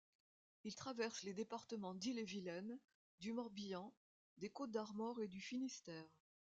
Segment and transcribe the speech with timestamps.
[0.63, 2.79] Il traverse les départements d'Ille-et-Vilaine,
[3.19, 3.93] du Morbihan,
[4.37, 6.09] des Côtes-d'Armor et du Finistère.